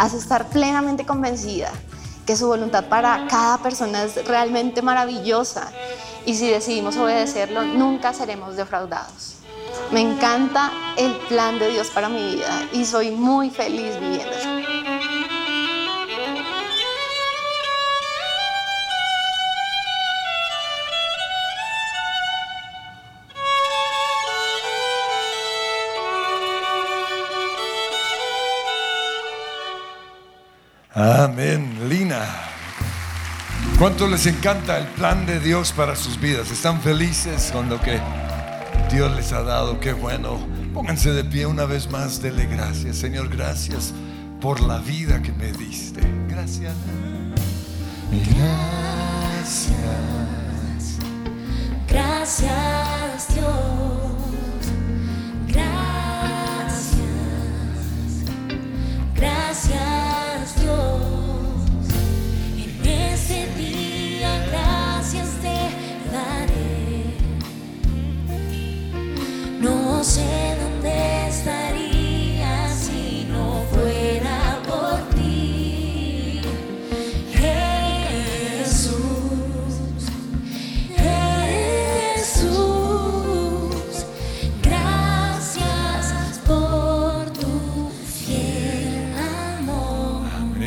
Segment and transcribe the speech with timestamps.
[0.00, 1.70] hace estar plenamente convencida
[2.24, 5.70] que su voluntad para cada persona es realmente maravillosa
[6.24, 9.36] y si decidimos obedecerlo, nunca seremos defraudados.
[9.92, 14.49] Me encanta el plan de Dios para mi vida y soy muy feliz viviéndolo.
[33.80, 36.50] ¿Cuánto les encanta el plan de Dios para sus vidas?
[36.50, 37.98] ¿Están felices con lo que
[38.92, 39.80] Dios les ha dado?
[39.80, 40.38] Qué bueno.
[40.74, 42.98] Pónganse de pie una vez más, dele gracias.
[42.98, 43.94] Señor, gracias
[44.38, 46.02] por la vida que me diste.
[46.28, 46.74] Gracias.
[48.36, 49.78] Gracias.
[51.88, 53.79] Gracias Dios.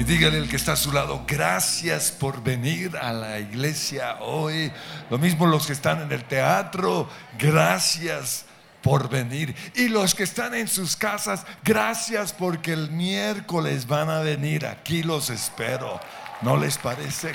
[0.03, 4.69] Y dígale al que está a su lado, gracias por venir a la iglesia hoy.
[5.09, 7.07] Lo mismo los que están en el teatro,
[7.39, 8.43] gracias
[8.81, 9.55] por venir.
[9.75, 14.65] Y los que están en sus casas, gracias porque el miércoles van a venir.
[14.65, 16.01] Aquí los espero.
[16.41, 17.31] ¿No les parece?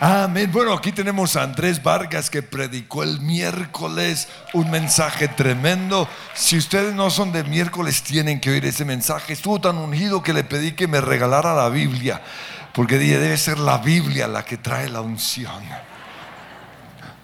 [0.00, 0.52] Amén.
[0.52, 6.08] Bueno, aquí tenemos a Andrés Vargas que predicó el miércoles un mensaje tremendo.
[6.34, 9.32] Si ustedes no son de miércoles, tienen que oír ese mensaje.
[9.32, 12.22] Estuvo tan ungido que le pedí que me regalara la Biblia,
[12.72, 15.64] porque dije, debe ser la Biblia la que trae la unción.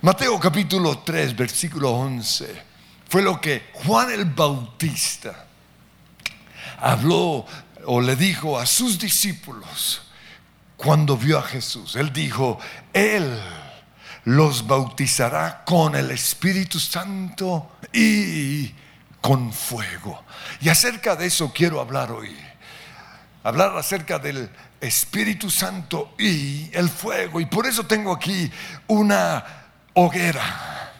[0.02, 2.60] Mateo capítulo 3, versículo 11.
[3.08, 5.46] Fue lo que Juan el Bautista
[6.80, 7.46] habló
[7.86, 10.03] o le dijo a sus discípulos
[10.76, 11.96] cuando vio a Jesús.
[11.96, 12.58] Él dijo,
[12.92, 13.40] Él
[14.24, 18.72] los bautizará con el Espíritu Santo y
[19.20, 20.24] con fuego.
[20.60, 22.34] Y acerca de eso quiero hablar hoy.
[23.42, 27.40] Hablar acerca del Espíritu Santo y el fuego.
[27.40, 28.50] Y por eso tengo aquí
[28.86, 29.44] una
[29.94, 30.92] hoguera.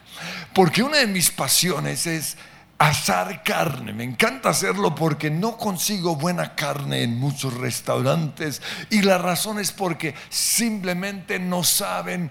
[0.53, 2.37] Porque una de mis pasiones es
[2.79, 3.93] asar carne.
[3.93, 9.73] Me encanta hacerlo porque no consigo buena carne en muchos restaurantes y la razón es
[9.73, 12.31] porque simplemente no saben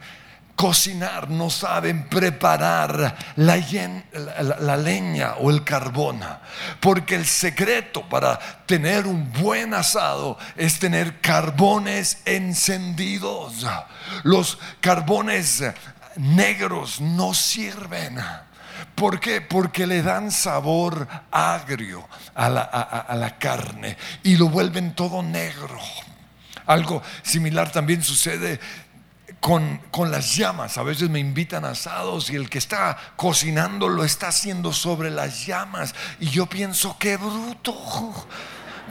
[0.56, 3.58] cocinar, no saben preparar la,
[4.60, 6.20] la- leña o el carbón.
[6.80, 8.38] Porque el secreto para
[8.68, 13.66] tener un buen asado es tener carbones encendidos.
[14.24, 15.64] Los carbones
[16.18, 18.20] negros no sirven.
[18.96, 19.42] ¿Por qué?
[19.42, 25.22] Porque le dan sabor agrio a la, a- a- la carne y lo vuelven todo
[25.24, 25.80] negro.
[26.66, 28.60] Algo similar también sucede
[29.40, 30.78] con, con las llamas.
[30.78, 35.46] A veces me invitan asados y el que está cocinando lo está haciendo sobre las
[35.46, 35.94] llamas.
[36.20, 37.74] Y yo pienso, qué bruto.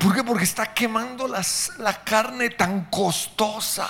[0.00, 0.24] ¿Por qué?
[0.24, 3.86] Porque está quemando las- la carne tan costosa.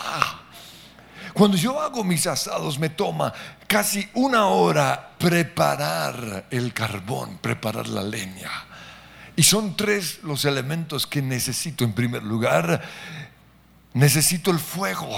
[1.33, 3.33] Cuando yo hago mis asados me toma
[3.67, 8.51] casi una hora preparar el carbón, preparar la leña.
[9.35, 11.85] Y son tres los elementos que necesito.
[11.85, 12.83] En primer lugar,
[13.95, 15.09] necesito el fuego.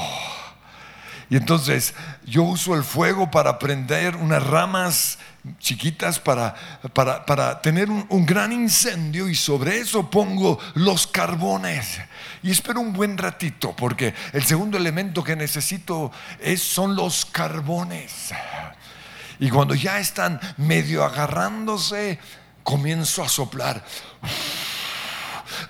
[1.31, 1.95] Y entonces
[2.25, 5.19] yo uso el fuego para prender unas ramas
[5.59, 6.55] chiquitas para,
[6.93, 12.01] para, para tener un, un gran incendio y sobre eso pongo los carbones.
[12.43, 16.11] Y espero un buen ratito porque el segundo elemento que necesito
[16.41, 18.33] es, son los carbones.
[19.39, 22.19] Y cuando ya están medio agarrándose,
[22.63, 23.85] comienzo a soplar.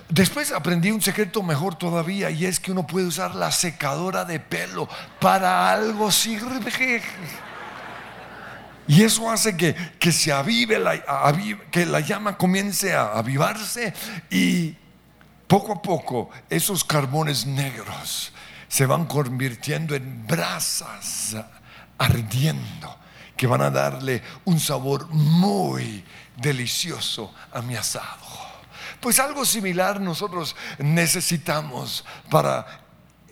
[0.09, 4.39] Después aprendí un secreto mejor todavía y es que uno puede usar la secadora de
[4.39, 4.89] pelo.
[5.21, 7.03] Para algo sirve.
[8.87, 11.33] Y eso hace que, que se avive, la,
[11.71, 13.93] que la llama comience a avivarse
[14.31, 14.77] y
[15.47, 18.33] poco a poco esos carbones negros
[18.69, 21.37] se van convirtiendo en brasas
[21.99, 22.99] ardiendo
[23.37, 26.05] que van a darle un sabor muy
[26.37, 28.45] delicioso a mi asado.
[29.01, 32.67] Pues algo similar nosotros necesitamos para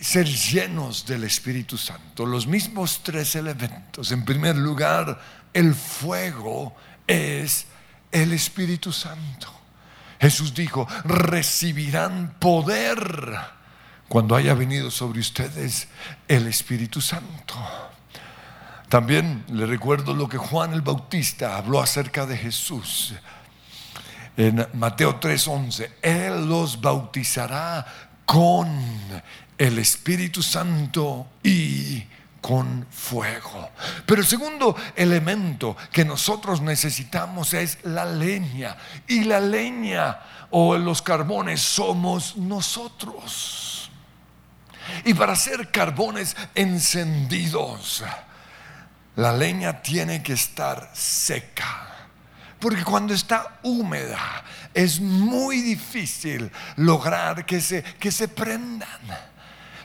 [0.00, 2.26] ser llenos del Espíritu Santo.
[2.26, 4.10] Los mismos tres elementos.
[4.10, 5.18] En primer lugar,
[5.52, 6.74] el fuego
[7.06, 7.66] es
[8.10, 9.48] el Espíritu Santo.
[10.20, 13.38] Jesús dijo, recibirán poder
[14.08, 15.88] cuando haya venido sobre ustedes
[16.28, 17.56] el Espíritu Santo.
[18.88, 23.14] También le recuerdo lo que Juan el Bautista habló acerca de Jesús.
[24.36, 27.86] En Mateo 3:11, Él los bautizará
[28.26, 28.68] con
[29.58, 32.04] el Espíritu Santo y
[32.42, 33.70] con fuego.
[34.04, 38.76] Pero el segundo elemento que nosotros necesitamos es la leña.
[39.06, 40.18] Y la leña
[40.50, 43.90] o los carbones somos nosotros.
[45.04, 48.04] Y para hacer carbones encendidos,
[49.16, 51.88] la leña tiene que estar seca.
[52.58, 54.44] Porque cuando está húmeda
[54.74, 59.31] es muy difícil lograr que se, que se prendan.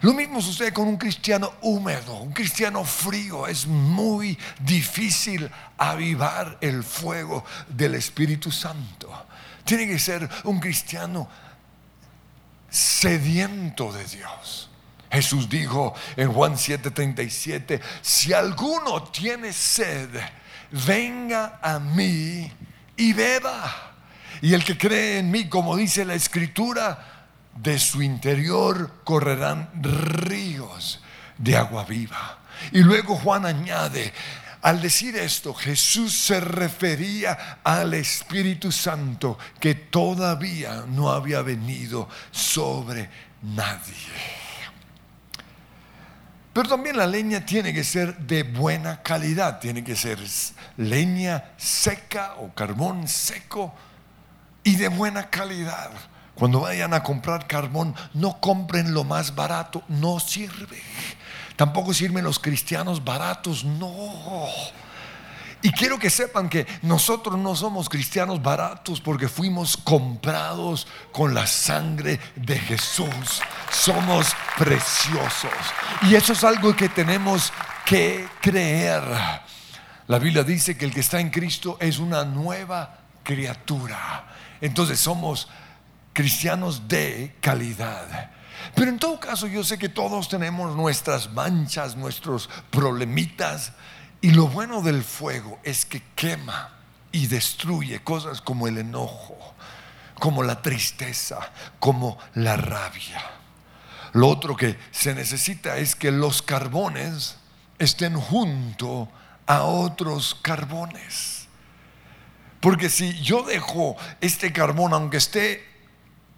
[0.01, 3.47] Lo mismo sucede con un cristiano húmedo, un cristiano frío.
[3.47, 9.25] Es muy difícil avivar el fuego del Espíritu Santo.
[9.63, 11.27] Tiene que ser un cristiano
[12.69, 14.69] sediento de Dios.
[15.11, 20.09] Jesús dijo en Juan 7:37, si alguno tiene sed,
[20.71, 22.51] venga a mí
[22.95, 23.94] y beba.
[24.41, 27.16] Y el que cree en mí, como dice la escritura,
[27.62, 31.01] de su interior correrán ríos
[31.38, 32.39] de agua viva.
[32.71, 34.13] Y luego Juan añade,
[34.62, 43.09] al decir esto, Jesús se refería al Espíritu Santo que todavía no había venido sobre
[43.42, 44.48] nadie.
[46.54, 50.18] Pero también la leña tiene que ser de buena calidad, tiene que ser
[50.77, 53.75] leña seca o carbón seco
[54.63, 55.92] y de buena calidad.
[56.37, 60.81] Cuando vayan a comprar carbón, no compren lo más barato, no sirve.
[61.55, 64.47] Tampoco sirven los cristianos baratos, no.
[65.63, 71.47] Y quiero que sepan que nosotros no somos cristianos baratos porque fuimos comprados con la
[71.47, 73.41] sangre de Jesús.
[73.71, 75.51] Somos preciosos.
[76.03, 77.51] Y eso es algo que tenemos
[77.83, 79.01] que creer.
[80.05, 84.27] La Biblia dice que el que está en Cristo es una nueva criatura.
[84.61, 85.47] Entonces somos
[86.17, 88.31] cristianos de calidad.
[88.73, 93.73] Pero en todo caso yo sé que todos tenemos nuestras manchas, nuestros problemitas.
[94.19, 96.71] Y lo bueno del fuego es que quema
[97.11, 99.37] y destruye cosas como el enojo,
[100.15, 101.37] como la tristeza,
[101.77, 103.21] como la rabia.
[104.13, 107.37] Lo otro que se necesita es que los carbones
[107.77, 109.07] estén junto
[109.45, 111.47] a otros carbones.
[112.59, 115.76] Porque si yo dejo este carbón, aunque esté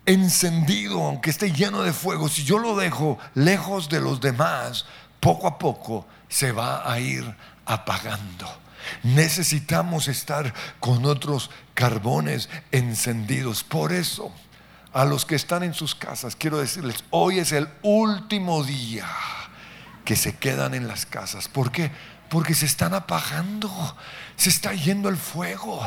[0.09, 4.85] encendido, aunque esté lleno de fuego, si yo lo dejo lejos de los demás,
[5.19, 7.35] poco a poco se va a ir
[7.65, 8.47] apagando.
[9.03, 13.63] Necesitamos estar con otros carbones encendidos.
[13.63, 14.33] Por eso,
[14.93, 19.07] a los que están en sus casas, quiero decirles, hoy es el último día
[20.05, 21.47] que se quedan en las casas.
[21.47, 21.91] ¿Por qué?
[22.29, 23.95] Porque se están apagando,
[24.39, 25.85] se está yendo el fuego.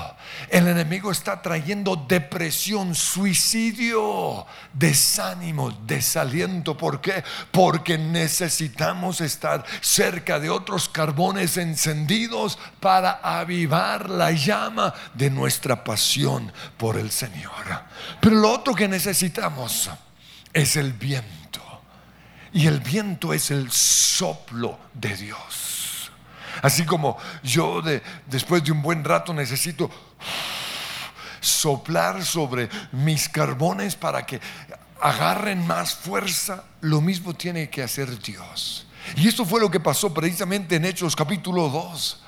[0.51, 6.77] El enemigo está trayendo depresión, suicidio, desánimo, desaliento.
[6.77, 7.25] ¿Por qué?
[7.51, 16.53] Porque necesitamos estar cerca de otros carbones encendidos para avivar la llama de nuestra pasión
[16.77, 17.53] por el Señor.
[18.21, 19.89] Pero lo otro que necesitamos
[20.53, 21.63] es el viento.
[22.53, 25.72] Y el viento es el soplo de Dios.
[26.61, 29.91] Así como yo de, después de un buen rato necesito
[31.41, 34.41] soplar sobre mis carbones para que
[35.01, 38.87] agarren más fuerza, lo mismo tiene que hacer Dios.
[39.17, 42.23] Y esto fue lo que pasó precisamente en Hechos capítulo 2.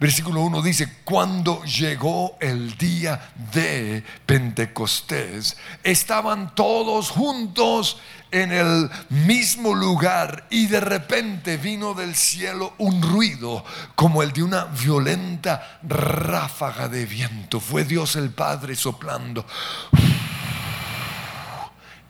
[0.00, 7.98] Versículo 1 dice, cuando llegó el día de Pentecostés, estaban todos juntos
[8.30, 13.64] en el mismo lugar y de repente vino del cielo un ruido
[13.96, 17.58] como el de una violenta ráfaga de viento.
[17.58, 19.44] Fue Dios el Padre soplando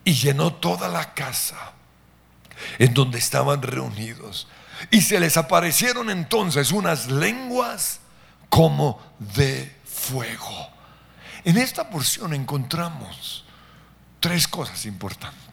[0.04, 1.72] y llenó toda la casa
[2.78, 4.46] en donde estaban reunidos.
[4.90, 8.00] Y se les aparecieron entonces unas lenguas
[8.48, 10.70] como de fuego.
[11.44, 13.44] En esta porción encontramos
[14.20, 15.48] tres cosas importantes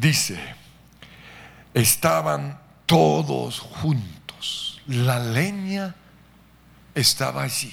[0.00, 0.38] dice,
[1.74, 4.80] estaban todos juntos.
[4.86, 5.94] La leña
[6.94, 7.72] estaba allí,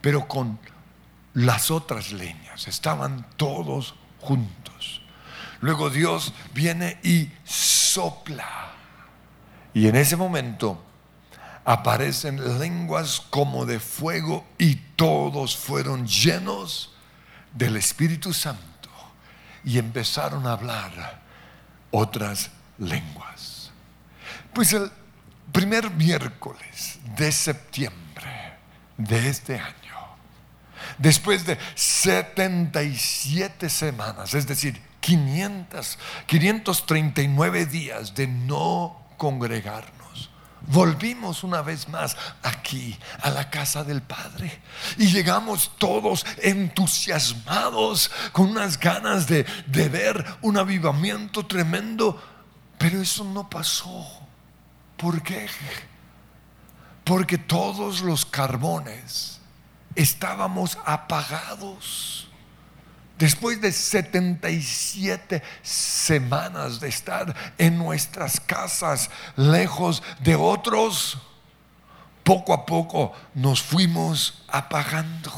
[0.00, 0.58] pero con
[1.34, 5.02] las otras leñas, estaban todos juntos.
[5.60, 8.72] Luego Dios viene y sopla.
[9.76, 10.82] Y en ese momento
[11.66, 16.94] aparecen lenguas como de fuego y todos fueron llenos
[17.52, 18.88] del Espíritu Santo
[19.64, 21.20] y empezaron a hablar
[21.90, 23.70] otras lenguas.
[24.54, 24.90] Pues el
[25.52, 28.54] primer miércoles de septiembre
[28.96, 30.16] de este año,
[30.96, 40.30] después de 77 semanas, es decir, 500, 539 días de no congregarnos,
[40.66, 44.60] volvimos una vez más aquí a la casa del Padre
[44.98, 52.20] y llegamos todos entusiasmados con unas ganas de, de ver un avivamiento tremendo,
[52.78, 54.06] pero eso no pasó.
[54.96, 55.46] ¿Por qué?
[57.04, 59.40] Porque todos los carbones
[59.94, 62.28] estábamos apagados.
[63.18, 71.18] Después de 77 semanas de estar en nuestras casas, lejos de otros,
[72.22, 75.32] poco a poco nos fuimos apagando.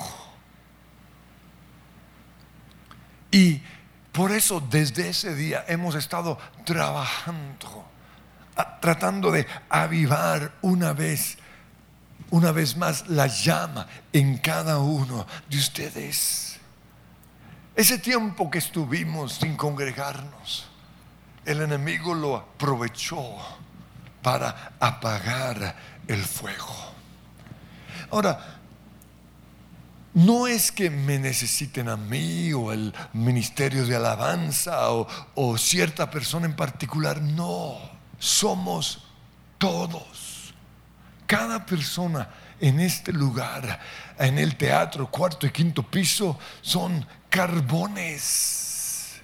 [3.30, 3.62] Y
[4.10, 7.86] por eso desde ese día hemos estado trabajando,
[8.80, 11.38] tratando de avivar una vez,
[12.30, 16.47] una vez más la llama en cada uno de ustedes.
[17.78, 20.66] Ese tiempo que estuvimos sin congregarnos,
[21.44, 23.36] el enemigo lo aprovechó
[24.20, 25.76] para apagar
[26.08, 26.74] el fuego.
[28.10, 28.58] Ahora,
[30.14, 36.46] no es que me necesiten a mí o el ministerio de alabanza o, cierta persona
[36.46, 37.78] en particular, no,
[38.18, 39.04] somos
[39.56, 40.52] todos.
[41.28, 42.28] Cada persona
[42.60, 43.80] en este lugar,
[44.18, 49.20] en el teatro, cuarto y quinto piso, son carbones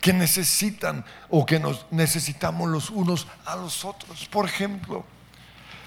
[0.00, 4.26] que necesitan o que nos necesitamos los unos a los otros.
[4.26, 5.04] Por ejemplo,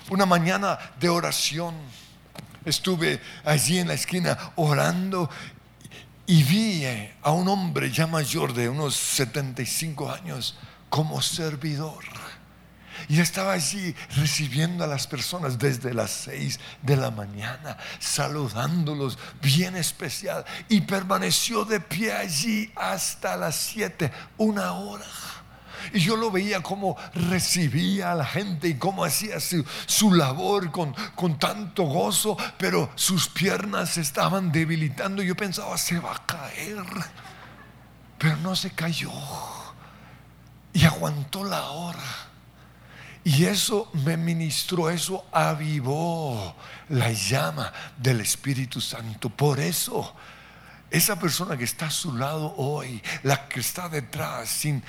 [0.09, 1.75] una mañana de oración,
[2.65, 5.29] estuve allí en la esquina orando
[6.25, 10.57] y vi eh, a un hombre ya mayor de unos 75 años
[10.89, 12.03] como servidor.
[13.09, 19.75] Y estaba allí recibiendo a las personas desde las 6 de la mañana, saludándolos bien
[19.75, 20.45] especial.
[20.69, 25.07] Y permaneció de pie allí hasta las 7, una hora.
[25.91, 30.69] Y yo lo veía como recibía a la gente y cómo hacía su, su labor
[30.69, 35.23] con, con tanto gozo, pero sus piernas se estaban debilitando.
[35.23, 36.85] Yo pensaba, se va a caer.
[38.19, 39.11] Pero no se cayó.
[40.73, 42.28] Y aguantó la hora.
[43.29, 46.55] Y eso me ministró, eso avivó
[46.87, 49.29] la llama del Espíritu Santo.
[49.29, 50.15] Por eso,
[50.89, 54.83] esa persona que está a su lado hoy, la que está detrás, sin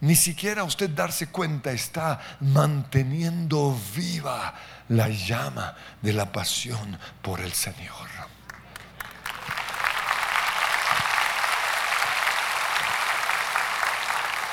[0.00, 4.52] ni siquiera usted darse cuenta, está manteniendo viva
[4.88, 8.08] la llama de la pasión por el Señor.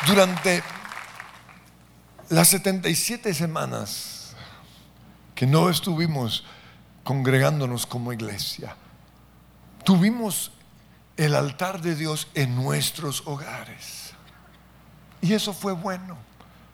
[0.06, 0.75] Durante
[2.30, 4.36] las 77 semanas
[5.36, 6.44] que no estuvimos
[7.04, 8.76] congregándonos como iglesia,
[9.84, 10.52] tuvimos
[11.18, 14.14] el altar de Dios en nuestros hogares.
[15.22, 16.18] Y eso fue bueno,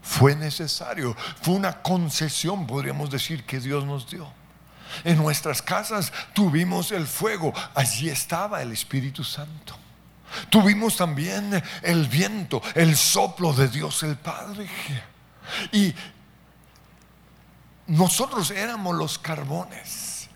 [0.01, 4.27] fue necesario, fue una concesión, podríamos decir, que Dios nos dio.
[5.03, 9.77] En nuestras casas tuvimos el fuego, allí estaba el Espíritu Santo.
[10.50, 14.70] Tuvimos también el viento, el soplo de Dios el Padre.
[15.72, 15.94] Y
[17.88, 20.30] nosotros éramos los carbones,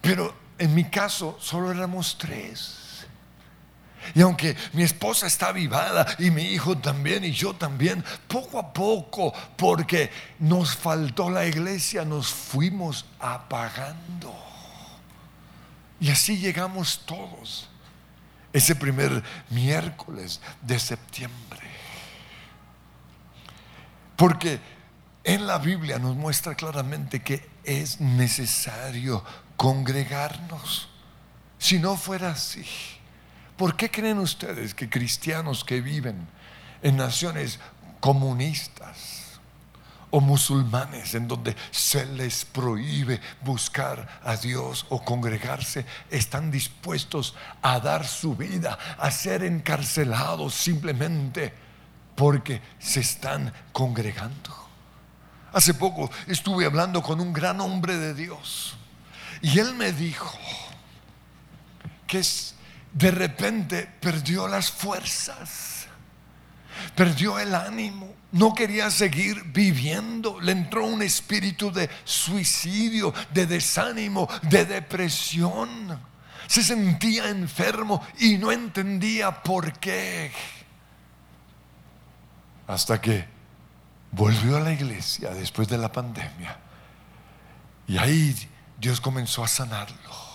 [0.00, 3.06] pero en mi caso solo éramos tres.
[4.14, 8.72] Y aunque mi esposa está avivada y mi hijo también y yo también, poco a
[8.72, 14.34] poco, porque nos faltó la iglesia, nos fuimos apagando.
[16.00, 17.68] Y así llegamos todos
[18.52, 21.60] ese primer miércoles de septiembre.
[24.18, 24.58] Porque
[25.22, 29.22] en la Biblia nos muestra claramente que es necesario
[29.56, 30.88] congregarnos.
[31.56, 32.66] Si no fuera así,
[33.56, 36.26] ¿por qué creen ustedes que cristianos que viven
[36.82, 37.60] en naciones
[38.00, 39.38] comunistas
[40.10, 47.78] o musulmanes en donde se les prohíbe buscar a Dios o congregarse, están dispuestos a
[47.78, 51.67] dar su vida, a ser encarcelados simplemente
[52.18, 54.52] porque se están congregando?
[55.52, 58.76] Hace poco estuve hablando con un gran hombre de Dios
[59.40, 60.36] y él me dijo
[62.08, 62.20] que
[62.92, 65.86] de repente perdió las fuerzas,
[66.96, 74.28] perdió el ánimo, no quería seguir viviendo, le entró un espíritu de suicidio, de desánimo,
[74.42, 76.00] de depresión.
[76.48, 80.32] se sentía enfermo y no entendía por qué.
[82.68, 83.26] Hasta que
[84.12, 86.56] volvió a la iglesia después de la pandemia.
[87.88, 88.48] Y ahí
[88.78, 90.28] Dios comenzó a sanarlo.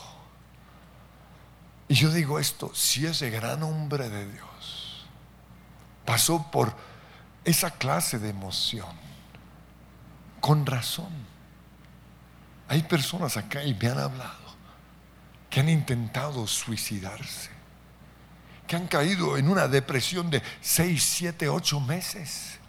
[1.88, 5.06] Y yo digo esto, si ese gran hombre de Dios
[6.06, 6.76] pasó por
[7.46, 9.04] esa clase de emoción,
[10.44, 11.14] con razón.
[12.68, 14.44] Hay personas acá y me han hablado
[15.50, 17.50] que han intentado suicidarse,
[18.68, 22.60] que han caído en una depresión de 6, 7, 8 meses,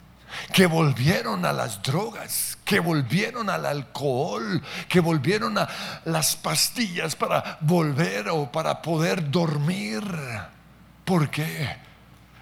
[0.53, 5.67] que volvieron a las drogas, que volvieron al alcohol, que volvieron a
[6.05, 10.03] las pastillas para volver o para poder dormir.
[11.05, 11.77] ¿Por qué?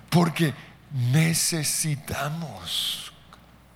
[0.10, 0.54] Porque
[0.92, 3.14] necesitamos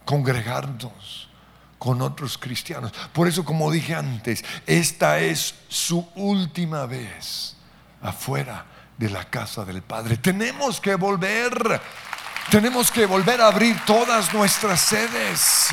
[0.05, 1.29] congregarnos
[1.77, 2.91] con otros cristianos.
[3.13, 7.55] Por eso, como dije antes, esta es su última vez
[8.01, 8.65] afuera
[8.97, 10.17] de la casa del Padre.
[10.17, 11.81] Tenemos que volver,
[12.49, 15.67] tenemos que volver a abrir todas nuestras sedes.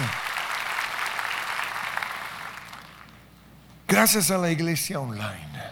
[3.86, 5.62] Gracias a la iglesia online,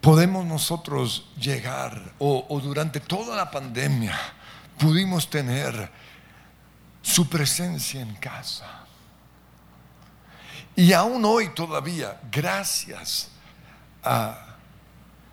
[0.00, 4.18] podemos nosotros llegar, o, o durante toda la pandemia,
[4.78, 5.90] pudimos tener
[7.02, 8.66] su presencia en casa.
[10.76, 13.30] Y aún hoy todavía, gracias
[14.04, 14.47] a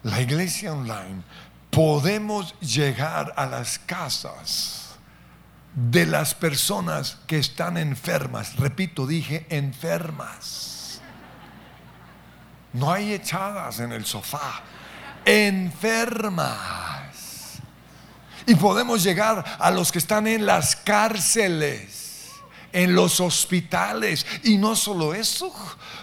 [0.06, 1.24] la iglesia online,
[1.72, 4.98] podemos llegar a las casas
[5.74, 8.56] de las personas que están enfermas.
[8.58, 11.02] Repito, dije enfermas.
[12.72, 14.62] No hay echadas en el sofá.
[15.26, 16.46] Enfermas.
[18.46, 22.05] Y podemos llegar a los que están en las cárceles,
[22.76, 24.26] en los hospitales.
[24.44, 25.52] Y no solo eso,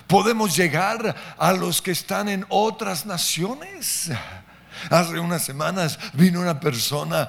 [0.06, 4.10] podemos llegar a los que están en otras naciones.
[4.90, 7.28] Hace unas semanas vino una persona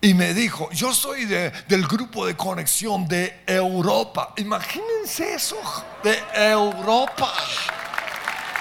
[0.00, 4.34] y me dijo, yo soy del grupo de conexión de Europa.
[4.36, 5.56] Imagínense eso,
[6.02, 7.32] de Europa.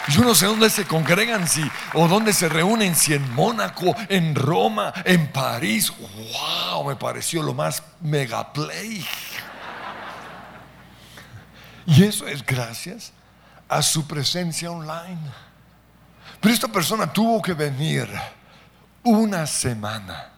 [0.10, 4.36] Yo no sé dónde se congregan si, o dónde se reúnen, si en Mónaco, en
[4.36, 5.92] Roma, en París.
[5.98, 6.86] ¡Wow!
[6.86, 9.04] Me pareció lo más megaplay.
[11.86, 13.14] Y eso es gracias
[13.68, 15.20] a su presencia online.
[16.40, 18.08] Pero esta persona tuvo que venir
[19.04, 20.30] una semana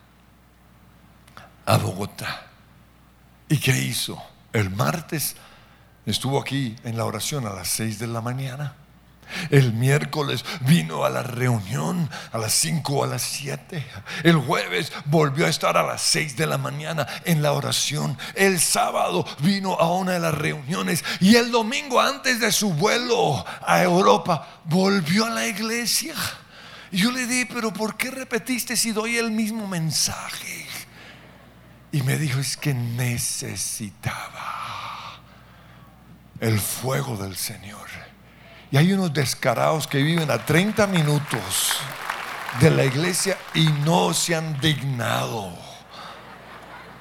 [1.66, 2.48] a Bogotá.
[3.50, 4.22] ¿Y qué hizo?
[4.52, 5.36] El martes
[6.06, 8.76] estuvo aquí en la oración a las 6 de la mañana.
[9.50, 13.86] El miércoles vino a la reunión a las 5 o a las 7.
[14.24, 18.18] El jueves volvió a estar a las 6 de la mañana en la oración.
[18.36, 21.04] El sábado vino a una de las reuniones.
[21.20, 26.16] Y el domingo antes de su vuelo a Europa volvió a la iglesia.
[26.92, 30.68] Y yo le dije, pero ¿por qué repetiste si doy el mismo mensaje?
[31.92, 34.20] Y me dijo, es que necesitaba
[36.40, 37.88] el fuego del Señor.
[38.74, 41.74] Y hay unos descarados que viven a 30 minutos
[42.60, 45.56] de la iglesia y no se han dignado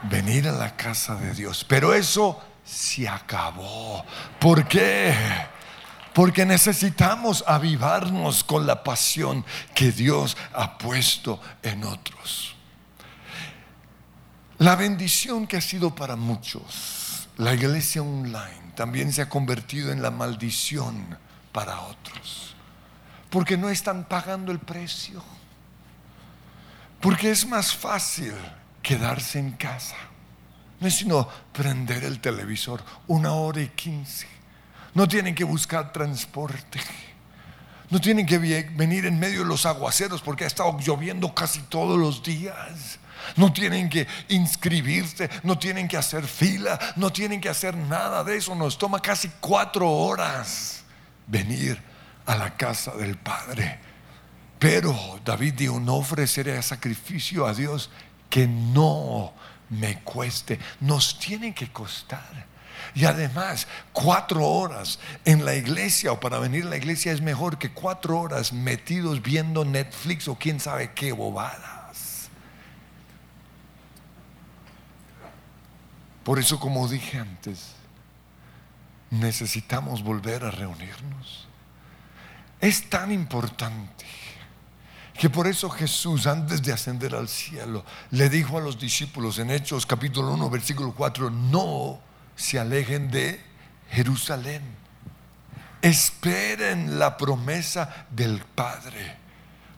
[0.02, 1.64] venir a la casa de Dios.
[1.66, 4.04] Pero eso se acabó.
[4.38, 5.14] ¿Por qué?
[6.12, 9.42] Porque necesitamos avivarnos con la pasión
[9.74, 12.54] que Dios ha puesto en otros.
[14.58, 20.02] La bendición que ha sido para muchos, la iglesia online, también se ha convertido en
[20.02, 22.56] la maldición para otros.
[23.30, 25.22] Porque no están pagando el precio.
[27.00, 28.34] Porque es más fácil
[28.82, 29.96] quedarse en casa.
[30.80, 34.26] No es sino prender el televisor una hora y quince.
[34.94, 36.80] No tienen que buscar transporte.
[37.88, 41.98] No tienen que venir en medio de los aguaceros porque ha estado lloviendo casi todos
[41.98, 42.98] los días.
[43.36, 48.36] No tienen que inscribirse, no tienen que hacer fila, no tienen que hacer nada de
[48.36, 48.54] eso.
[48.54, 50.81] Nos toma casi cuatro horas
[51.26, 51.80] venir
[52.26, 53.78] a la casa del Padre.
[54.58, 57.90] Pero David dijo, no ofreceré sacrificio a Dios
[58.30, 59.34] que no
[59.70, 60.58] me cueste.
[60.80, 62.46] Nos tiene que costar.
[62.94, 67.58] Y además, cuatro horas en la iglesia o para venir a la iglesia es mejor
[67.58, 72.28] que cuatro horas metidos viendo Netflix o quién sabe qué bobadas.
[76.22, 77.72] Por eso, como dije antes,
[79.12, 81.46] necesitamos volver a reunirnos.
[82.60, 84.06] Es tan importante
[85.18, 89.50] que por eso Jesús, antes de ascender al cielo, le dijo a los discípulos en
[89.50, 92.00] Hechos capítulo 1, versículo 4, no
[92.34, 93.40] se alejen de
[93.90, 94.62] Jerusalén.
[95.82, 99.16] esperen la promesa del Padre,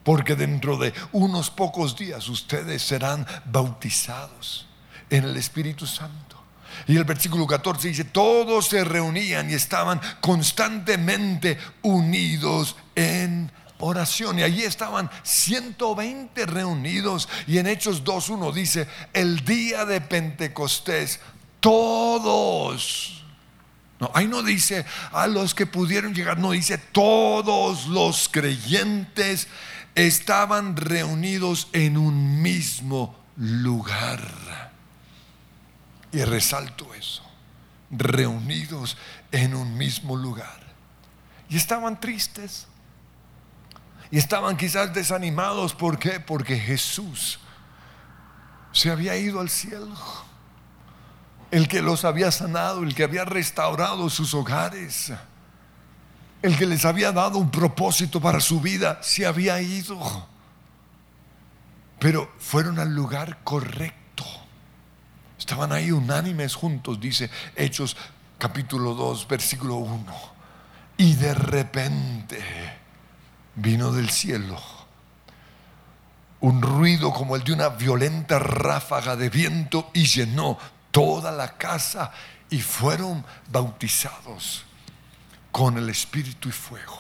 [0.05, 4.69] porque dentro de unos pocos días ustedes serán bautizados
[5.09, 6.44] en el Espíritu Santo.
[6.87, 14.39] Y el versículo 14 dice, todos se reunían y estaban constantemente unidos en oración.
[14.39, 17.29] Y allí estaban 120 reunidos.
[17.47, 21.21] Y en Hechos 2.1 dice, el día de Pentecostés,
[21.61, 23.25] todos.
[24.01, 29.47] No, ahí no dice a los que pudieron llegar, no dice todos los creyentes
[29.95, 34.64] estaban reunidos en un mismo lugar.
[36.15, 37.25] Y resalto eso,
[37.91, 38.97] reunidos
[39.33, 40.61] en un mismo lugar.
[41.49, 42.69] Y estaban tristes.
[44.13, 45.75] Y estaban quizás desanimados.
[45.75, 46.21] ¿Por qué?
[46.21, 47.41] Porque Jesús
[48.71, 49.93] se había ido al cielo.
[51.51, 55.13] El que los había sanado, el que había restaurado sus hogares,
[56.43, 60.29] el que les había dado un propósito para su vida, se había ido.
[61.99, 64.04] Pero fueron al lugar correcto.
[65.45, 67.99] Estaban ahí unánimes juntos, dice Hechos
[68.39, 70.07] capítulo 2, versículo 1.
[70.97, 72.43] Y de repente
[73.55, 74.59] vino del cielo
[76.41, 80.57] un ruido como el de una violenta ráfaga de viento y llenó
[80.91, 82.11] toda la casa
[82.49, 84.65] y fueron bautizados
[85.53, 86.99] con el Espíritu y fuego.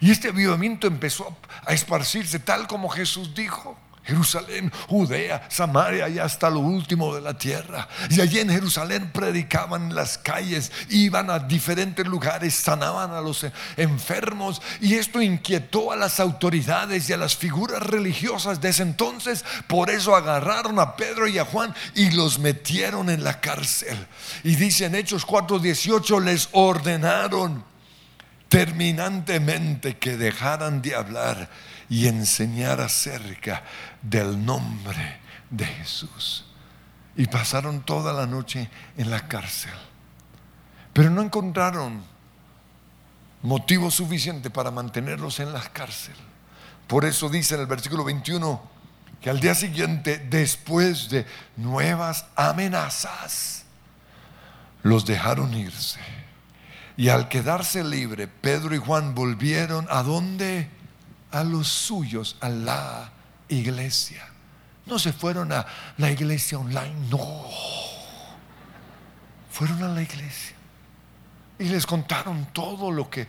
[0.00, 3.76] Y este avivamiento empezó a esparcirse tal como Jesús dijo.
[4.04, 7.88] Jerusalén, Judea, Samaria y hasta lo último de la tierra.
[8.10, 13.46] Y allí en Jerusalén predicaban en las calles, iban a diferentes lugares, sanaban a los
[13.76, 14.60] enfermos.
[14.80, 19.44] Y esto inquietó a las autoridades y a las figuras religiosas de ese entonces.
[19.66, 23.96] Por eso agarraron a Pedro y a Juan y los metieron en la cárcel.
[24.42, 27.64] Y dice en Hechos 4:18, les ordenaron
[28.48, 31.48] terminantemente que dejaran de hablar
[31.88, 33.62] y enseñar acerca
[34.04, 36.44] del nombre de Jesús.
[37.16, 39.72] Y pasaron toda la noche en la cárcel.
[40.92, 42.02] Pero no encontraron
[43.42, 46.14] motivo suficiente para mantenerlos en la cárcel.
[46.86, 48.60] Por eso dice en el versículo 21
[49.20, 53.64] que al día siguiente, después de nuevas amenazas,
[54.82, 56.00] los dejaron irse.
[56.96, 60.68] Y al quedarse libre, Pedro y Juan volvieron a donde?
[61.32, 63.13] A los suyos, a la
[63.48, 64.26] iglesia.
[64.86, 65.64] No se fueron a
[65.96, 67.44] la iglesia online, no.
[69.50, 70.56] Fueron a la iglesia
[71.58, 73.26] y les contaron todo lo que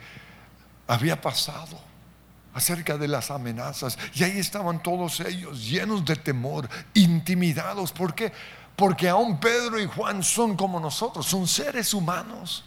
[0.87, 1.79] había pasado
[2.53, 3.97] acerca de las amenazas.
[4.13, 7.91] Y ahí estaban todos ellos llenos de temor, intimidados.
[7.91, 8.31] ¿Por qué?
[8.75, 12.63] Porque aún Pedro y Juan son como nosotros, son seres humanos.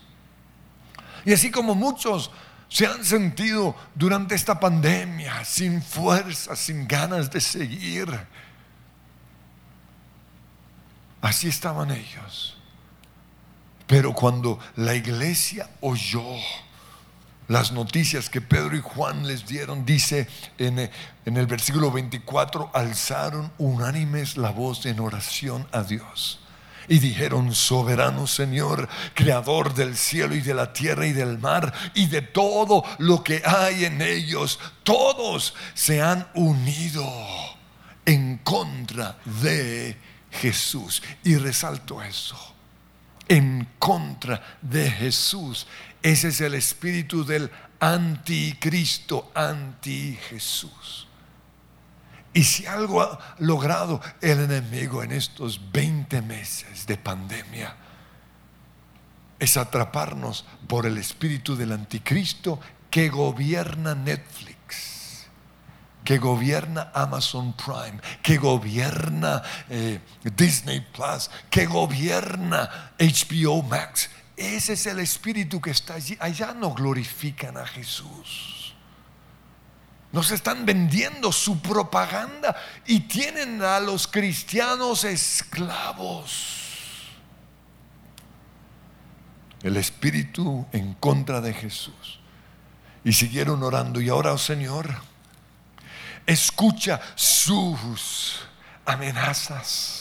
[1.25, 2.31] Y así como muchos
[2.69, 8.09] se han sentido durante esta pandemia sin fuerza, sin ganas de seguir.
[11.21, 12.57] Así estaban ellos.
[13.87, 16.23] Pero cuando la iglesia oyó
[17.49, 20.29] las noticias que Pedro y Juan les dieron, dice
[20.59, 20.79] en,
[21.25, 26.41] el versículo 24, alzaron unánimes la voz en oración a Dios
[26.89, 32.07] y dijeron, soberano Señor, creador del cielo y de la tierra y del mar y
[32.07, 37.05] de todo lo que hay en ellos, todos se han unido
[38.07, 39.99] en contra de
[40.31, 41.03] Jesús.
[41.25, 42.39] Y resalto eso,
[43.29, 45.67] en contra de Jesús.
[46.03, 51.08] Ese es el espíritu del anticristo, anti Jesús.
[52.33, 57.75] Y si algo ha logrado el enemigo en estos 20 meses de pandemia,
[59.39, 62.61] es atraparnos por el espíritu del anticristo
[62.91, 65.27] que gobierna Netflix,
[66.05, 70.01] que gobierna Amazon Prime, que gobierna eh,
[70.37, 74.11] Disney Plus, que gobierna HBO Max.
[74.37, 76.17] Ese es el espíritu que está allí.
[76.21, 78.58] Allá no glorifican a Jesús.
[80.13, 86.55] Nos están vendiendo su propaganda y tienen a los cristianos esclavos.
[89.63, 92.21] El espíritu en contra de Jesús.
[93.05, 94.01] Y siguieron orando.
[94.01, 94.89] Y ahora, oh Señor,
[96.27, 98.41] escucha sus
[98.87, 99.98] amenazas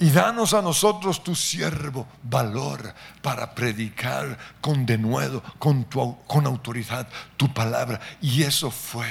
[0.00, 7.52] y danos a nosotros, tu siervo, valor para predicar con denuedo, con, con autoridad, tu
[7.52, 8.00] palabra.
[8.22, 9.06] Y eso fue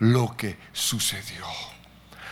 [0.00, 1.46] lo que sucedió.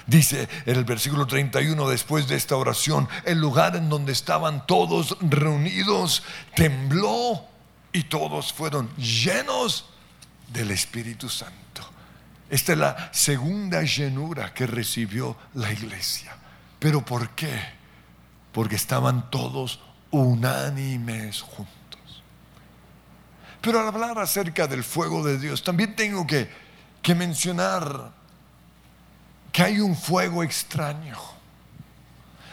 [0.05, 5.17] Dice en el versículo 31, después de esta oración, el lugar en donde estaban todos
[5.21, 6.25] reunidos
[6.57, 7.45] tembló
[7.93, 9.87] y todos fueron llenos
[10.49, 11.89] del Espíritu Santo.
[12.49, 16.35] Esta es la segunda llenura que recibió la iglesia.
[16.81, 17.61] ¿Pero por qué?
[18.51, 19.79] Porque estaban todos
[20.11, 21.71] unánimes juntos.
[23.61, 26.51] Pero al hablar acerca del fuego de Dios, también tengo que,
[27.03, 28.11] que mencionar
[29.53, 31.19] que hay un fuego extraño.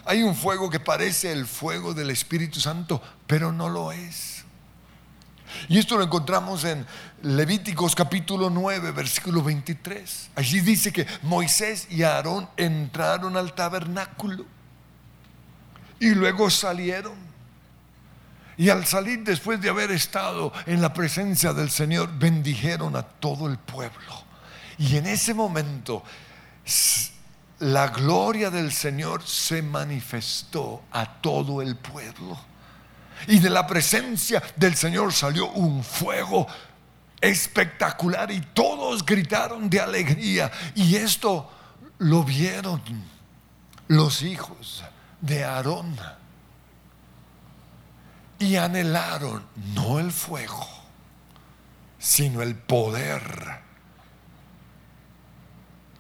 [0.05, 4.37] Hay un fuego que parece el fuego del Espíritu Santo, pero no lo es.
[5.67, 6.85] Y esto lo encontramos en
[7.21, 10.29] Levíticos capítulo 9, versículo 23.
[10.35, 14.45] Allí dice que Moisés y Aarón entraron al tabernáculo
[15.99, 17.15] y luego salieron.
[18.57, 23.47] Y al salir después de haber estado en la presencia del Señor, bendijeron a todo
[23.47, 24.25] el pueblo.
[24.79, 26.03] Y en ese momento
[27.59, 32.37] la gloria del Señor se manifestó a todo el pueblo.
[33.25, 36.47] Y de la presencia del Señor salió un fuego
[37.19, 40.51] espectacular y todos gritaron de alegría.
[40.75, 41.51] Y esto
[41.99, 42.82] lo vieron
[43.88, 44.84] los hijos
[45.21, 45.97] de Aarón.
[48.39, 50.67] Y anhelaron no el fuego,
[51.97, 53.62] sino el poder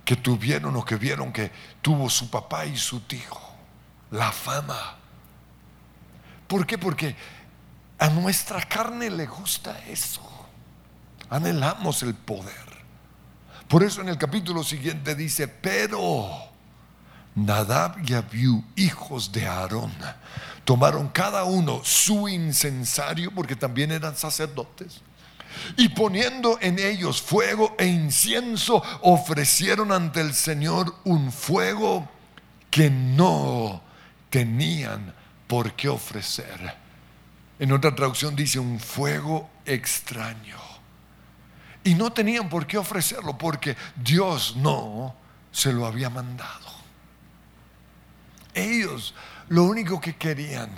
[0.05, 1.51] que tuvieron o que vieron que
[1.81, 3.37] tuvo su papá y su tío,
[4.11, 4.96] la fama.
[6.47, 6.77] ¿Por qué?
[6.77, 7.15] Porque
[7.99, 10.21] a nuestra carne le gusta eso.
[11.29, 12.67] Anhelamos el poder.
[13.67, 16.29] Por eso en el capítulo siguiente dice, pero
[17.35, 19.91] Nadab y Abiú, hijos de Aarón,
[20.63, 25.01] tomaron cada uno su incensario, porque también eran sacerdotes,
[25.75, 32.07] y poniendo en ellos fuego e incienso, ofrecieron ante el Señor un fuego
[32.71, 33.81] que no
[34.29, 35.13] tenían
[35.47, 36.75] por qué ofrecer.
[37.59, 40.57] En otra traducción dice un fuego extraño.
[41.83, 45.15] Y no tenían por qué ofrecerlo porque Dios no
[45.51, 46.67] se lo había mandado.
[48.53, 49.13] Ellos
[49.49, 50.69] lo único que querían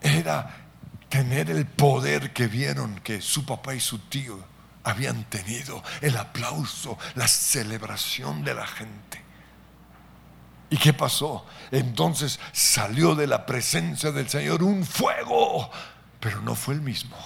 [0.00, 0.66] era
[1.08, 4.38] tener el poder que vieron que su papá y su tío
[4.84, 9.25] habían tenido, el aplauso, la celebración de la gente.
[10.68, 11.46] ¿Y qué pasó?
[11.70, 15.70] Entonces salió de la presencia del Señor un fuego,
[16.18, 17.16] pero no fue el mismo.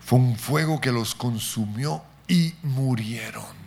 [0.00, 3.60] Fue un fuego que los consumió y murieron.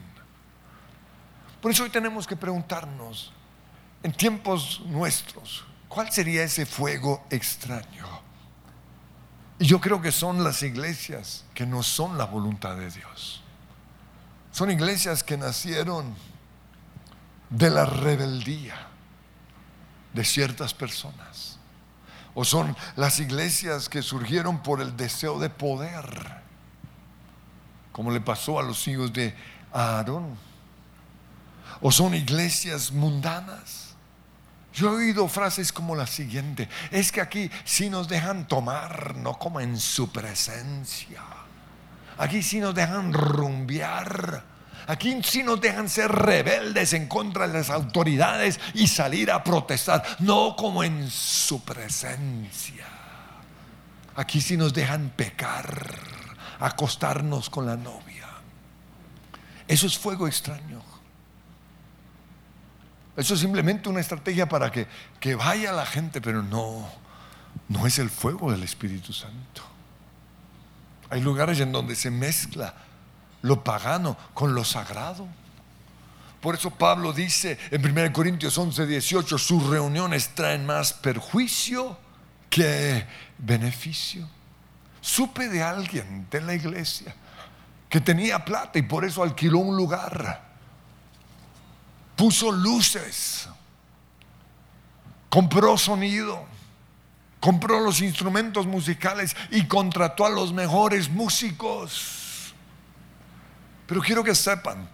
[1.61, 3.31] Por eso hoy tenemos que preguntarnos,
[4.01, 8.05] en tiempos nuestros, ¿cuál sería ese fuego extraño?
[9.59, 13.41] Y yo creo que son las iglesias que no son la voluntad de Dios.
[14.51, 16.13] Son iglesias que nacieron
[17.53, 18.75] de la rebeldía
[20.13, 21.57] de ciertas personas.
[22.35, 26.41] O son las iglesias que surgieron por el deseo de poder,
[27.91, 29.35] como le pasó a los hijos de
[29.71, 30.35] Aarón.
[31.81, 33.83] O son iglesias mundanas
[34.73, 39.37] yo he oído frases como la siguiente, es que aquí sí nos dejan tomar, no
[39.37, 41.21] como en su presencia.
[42.17, 44.43] Aquí sí nos dejan rumbear.
[44.87, 50.03] Aquí sí nos dejan ser rebeldes en contra de las autoridades y salir a protestar,
[50.19, 52.87] no como en su presencia.
[54.15, 55.87] Aquí sí nos dejan pecar,
[56.59, 58.27] acostarnos con la novia.
[59.67, 60.81] Eso es fuego extraño.
[63.15, 64.87] Eso es simplemente una estrategia para que,
[65.19, 66.89] que vaya la gente, pero no,
[67.69, 69.61] no es el fuego del Espíritu Santo.
[71.09, 72.73] Hay lugares en donde se mezcla
[73.43, 75.27] lo pagano con lo sagrado.
[76.41, 81.97] Por eso Pablo dice en 1 Corintios 11, 18, sus reuniones traen más perjuicio
[82.49, 83.05] que
[83.37, 84.27] beneficio.
[84.99, 87.15] Supe de alguien de la iglesia
[87.87, 90.53] que tenía plata y por eso alquiló un lugar
[92.15, 93.47] puso luces,
[95.29, 96.45] compró sonido,
[97.39, 102.22] compró los instrumentos musicales y contrató a los mejores músicos.
[103.87, 104.89] Pero quiero que sepan,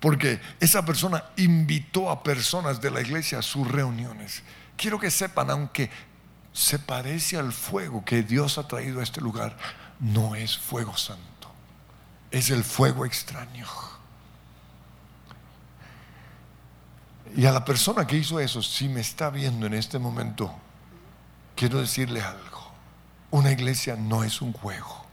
[0.00, 4.42] porque esa persona invitó a personas de la iglesia a sus reuniones.
[4.76, 5.90] Quiero que sepan, aunque
[6.52, 9.56] se parece al fuego que Dios ha traído a este lugar,
[10.00, 11.50] no es fuego santo,
[12.30, 13.66] es el fuego extraño.
[17.36, 20.54] Y a la persona que hizo eso, si me está viendo en este momento,
[21.56, 22.72] quiero decirle algo.
[23.30, 25.03] Una iglesia no es un juego.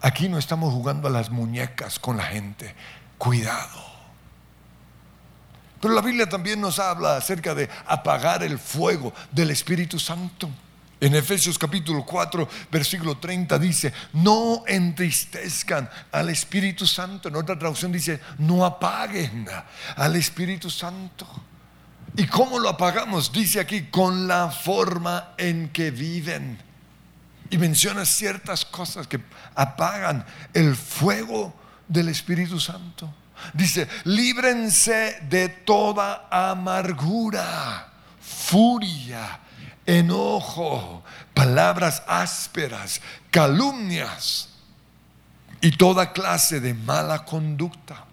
[0.00, 2.74] Aquí no estamos jugando a las muñecas con la gente.
[3.18, 3.88] Cuidado.
[5.80, 10.50] Pero la Biblia también nos habla acerca de apagar el fuego del Espíritu Santo.
[11.00, 17.28] En Efesios capítulo 4, versículo 30 dice, no entristezcan al Espíritu Santo.
[17.28, 19.46] En otra traducción dice, no apaguen
[19.96, 21.26] al Espíritu Santo.
[22.16, 23.30] ¿Y cómo lo apagamos?
[23.30, 26.67] Dice aquí, con la forma en que viven.
[27.50, 29.20] Y menciona ciertas cosas que
[29.54, 31.54] apagan el fuego
[31.86, 33.12] del Espíritu Santo.
[33.54, 37.88] Dice, líbrense de toda amargura,
[38.20, 39.40] furia,
[39.86, 44.50] enojo, palabras ásperas, calumnias
[45.60, 48.04] y toda clase de mala conducta.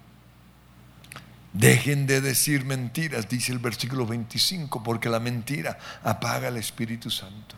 [1.52, 7.56] Dejen de decir mentiras, dice el versículo 25, porque la mentira apaga el Espíritu Santo.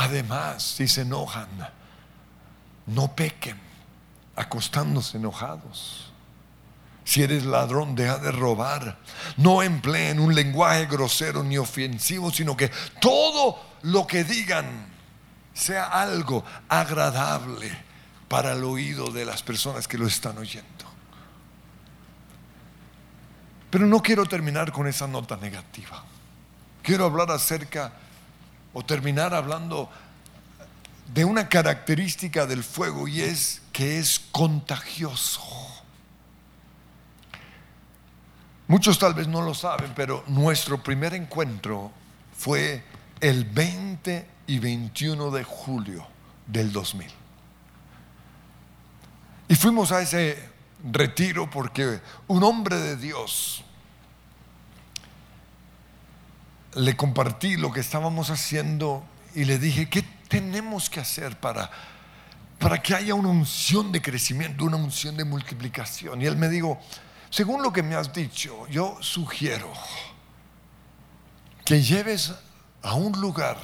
[0.00, 1.46] Además, si se enojan,
[2.86, 3.60] no pequen
[4.34, 6.10] acostándose enojados.
[7.04, 8.96] Si eres ladrón, deja de robar.
[9.36, 14.86] No empleen un lenguaje grosero ni ofensivo, sino que todo lo que digan
[15.52, 17.70] sea algo agradable
[18.26, 20.86] para el oído de las personas que lo están oyendo.
[23.68, 26.02] Pero no quiero terminar con esa nota negativa.
[26.82, 27.92] Quiero hablar acerca
[28.72, 29.90] o terminar hablando
[31.12, 35.42] de una característica del fuego y es que es contagioso.
[38.68, 41.90] Muchos tal vez no lo saben, pero nuestro primer encuentro
[42.36, 42.84] fue
[43.20, 46.06] el 20 y 21 de julio
[46.46, 47.10] del 2000.
[49.48, 50.38] Y fuimos a ese
[50.84, 53.64] retiro porque un hombre de Dios
[56.74, 59.04] le compartí lo que estábamos haciendo
[59.34, 61.70] y le dije, ¿qué tenemos que hacer para,
[62.58, 66.22] para que haya una unción de crecimiento, una unción de multiplicación?
[66.22, 66.80] Y él me dijo,
[67.30, 69.72] según lo que me has dicho, yo sugiero
[71.64, 72.32] que lleves
[72.82, 73.58] a un lugar,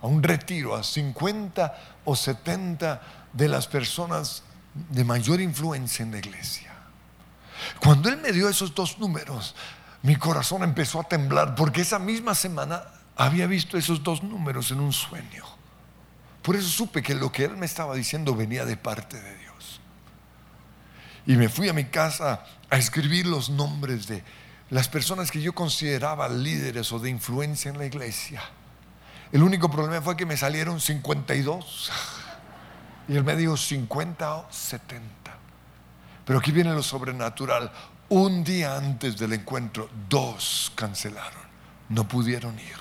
[0.00, 4.42] a un retiro, a 50 o 70 de las personas
[4.74, 6.72] de mayor influencia en la iglesia.
[7.80, 9.54] Cuando él me dio esos dos números,
[10.02, 12.82] mi corazón empezó a temblar porque esa misma semana
[13.16, 15.44] había visto esos dos números en un sueño.
[16.42, 19.80] Por eso supe que lo que él me estaba diciendo venía de parte de Dios.
[21.26, 24.24] Y me fui a mi casa a escribir los nombres de
[24.70, 28.42] las personas que yo consideraba líderes o de influencia en la iglesia.
[29.30, 31.92] El único problema fue que me salieron 52.
[33.08, 35.06] Y él me dijo 50 o 70.
[36.24, 37.70] Pero aquí viene lo sobrenatural.
[38.14, 41.40] Un día antes del encuentro, dos cancelaron.
[41.88, 42.76] No pudieron ir.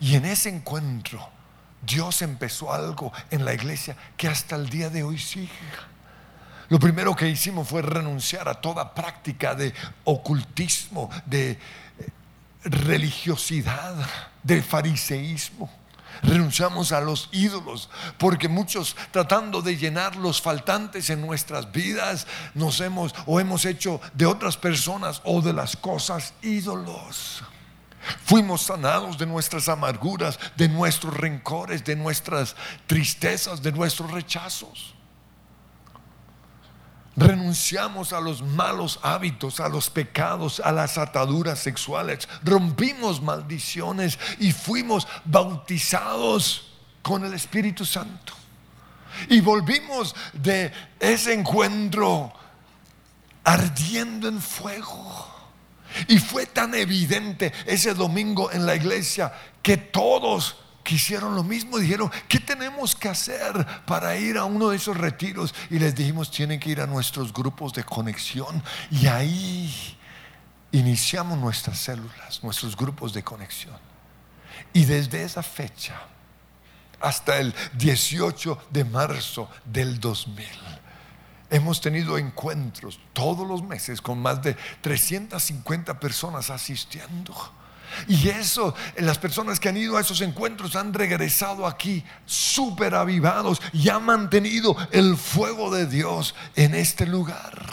[0.00, 1.24] Y en ese encuentro,
[1.86, 5.52] Dios empezó algo en la iglesia que hasta el día de hoy sigue.
[6.68, 11.58] Lo primero que hicimos fue renunciar a toda práctica de ocultismo, de eh,
[12.64, 13.94] religiosidad,
[14.42, 15.70] de fariseísmo.
[16.22, 22.80] Renunciamos a los ídolos, porque muchos tratando de llenar los faltantes en nuestras vidas, nos
[22.80, 27.42] hemos o hemos hecho de otras personas o de las cosas ídolos.
[28.24, 34.94] Fuimos sanados de nuestras amarguras, de nuestros rencores, de nuestras tristezas, de nuestros rechazos.
[37.18, 42.28] Renunciamos a los malos hábitos, a los pecados, a las ataduras sexuales.
[42.44, 48.34] Rompimos maldiciones y fuimos bautizados con el Espíritu Santo.
[49.28, 52.32] Y volvimos de ese encuentro
[53.42, 55.26] ardiendo en fuego.
[56.06, 60.56] Y fue tan evidente ese domingo en la iglesia que todos
[60.88, 63.52] quisieron lo mismo, dijeron, ¿qué tenemos que hacer
[63.84, 65.54] para ir a uno de esos retiros?
[65.68, 68.62] Y les dijimos, tienen que ir a nuestros grupos de conexión.
[68.90, 69.98] Y ahí
[70.72, 73.76] iniciamos nuestras células, nuestros grupos de conexión.
[74.72, 76.00] Y desde esa fecha
[77.00, 80.46] hasta el 18 de marzo del 2000.
[81.50, 87.34] Hemos tenido encuentros todos los meses con más de 350 personas asistiendo.
[88.06, 93.60] Y eso, las personas que han ido a esos encuentros han regresado aquí súper avivados
[93.72, 97.66] y han mantenido el fuego de Dios en este lugar.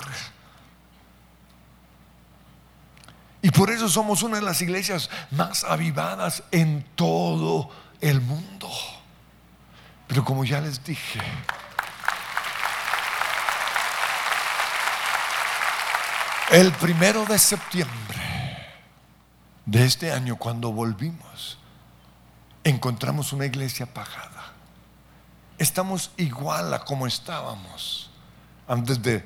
[3.41, 7.69] Y por eso somos una de las iglesias más avivadas en todo
[8.01, 8.71] el mundo.
[10.07, 11.19] Pero como ya les dije,
[16.49, 18.24] el primero de septiembre
[19.65, 21.57] de este año, cuando volvimos,
[22.63, 24.53] encontramos una iglesia apagada.
[25.57, 28.09] Estamos igual a como estábamos
[28.67, 29.23] antes del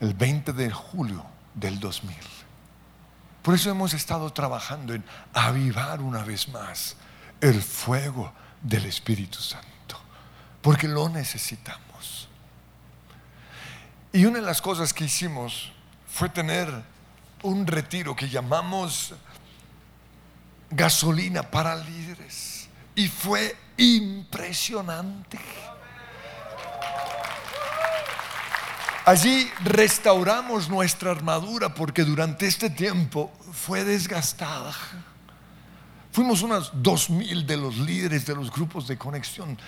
[0.00, 1.24] 20 de julio
[1.54, 2.16] del 2000.
[3.42, 6.96] Por eso hemos estado trabajando en avivar una vez más
[7.40, 8.32] el fuego
[8.62, 9.98] del Espíritu Santo,
[10.62, 12.28] porque lo necesitamos.
[14.12, 15.72] Y una de las cosas que hicimos
[16.06, 16.68] fue tener
[17.42, 19.14] un retiro que llamamos
[20.72, 22.68] gasolina para líderes.
[22.94, 25.38] Y fue impresionante.
[29.04, 34.72] Allí restauramos nuestra armadura porque durante este tiempo fue desgastada.
[36.12, 39.58] Fuimos unas dos mil de los líderes de los grupos de conexión.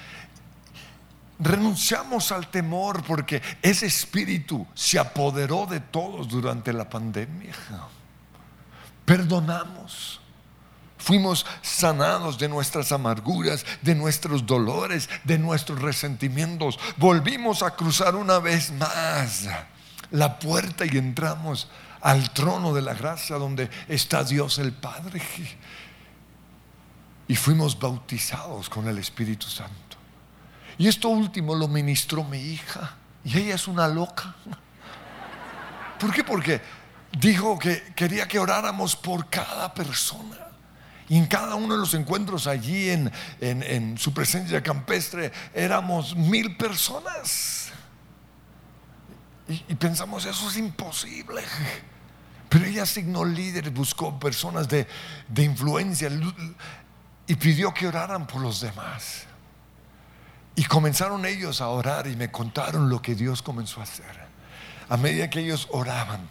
[1.41, 7.55] Renunciamos al temor porque ese espíritu se apoderó de todos durante la pandemia.
[9.05, 10.21] Perdonamos.
[11.05, 16.79] Fuimos sanados de nuestras amarguras, de nuestros dolores, de nuestros resentimientos.
[16.97, 19.47] Volvimos a cruzar una vez más
[20.11, 21.69] la puerta y entramos
[22.01, 25.21] al trono de la gracia donde está Dios el Padre.
[27.29, 29.99] Y fuimos bautizados con el Espíritu Santo.
[30.79, 32.97] Y esto último lo ministró mi hija.
[33.25, 34.37] Y ella es una loca.
[36.01, 36.25] ¿Por qué?
[36.25, 36.63] Porque
[37.19, 40.44] dijo que quería que oráramos por cada persona.
[41.09, 46.57] Y en cada uno de los encuentros allí en, en, su presencia campestre éramos mil
[46.57, 47.71] personas.
[49.49, 51.43] Y, pensamos, eso es imposible.
[52.49, 54.87] Pero ella asignó líderes, buscó personas de,
[55.29, 56.09] de influencia
[57.27, 59.25] y pidió que oraran por los demás.
[60.57, 64.25] Y comenzaron ellos a orar y me contaron lo que Dios comenzó a hacer.
[64.89, 66.29] A medida que ellos oraban,